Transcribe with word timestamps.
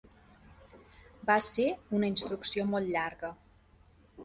Va 1.31 1.35
ser 1.49 1.67
una 1.99 2.11
instrucció 2.15 2.67
molt 2.73 2.93
llarga. 2.99 3.33